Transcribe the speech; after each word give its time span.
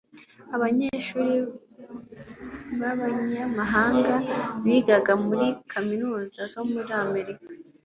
abanyeshuli 0.55 1.35
b'abanyamahanga 2.79 4.15
bigaga 4.63 5.13
muri 5.25 5.47
kaminuza 5.71 6.41
zo 6.53 6.63
muri 6.71 6.91
amerika 7.05 7.45